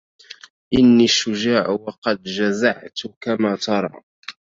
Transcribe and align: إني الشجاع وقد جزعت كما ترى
إني 0.73 1.03
الشجاع 1.03 1.69
وقد 1.69 2.23
جزعت 2.23 2.99
كما 3.21 3.55
ترى 3.55 3.89